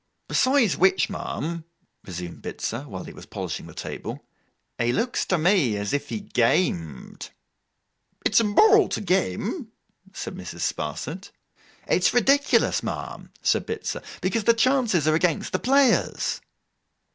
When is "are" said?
15.07-15.13